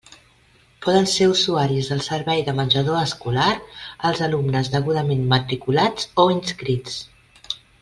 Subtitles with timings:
[0.85, 3.47] Poden ser usuaris del servei de menjador escolar
[4.11, 6.99] els alumnes degudament matriculats o inscrits.